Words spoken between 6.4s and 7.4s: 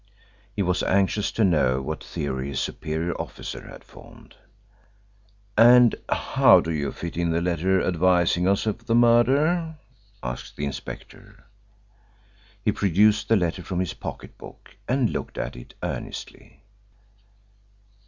do you fit in the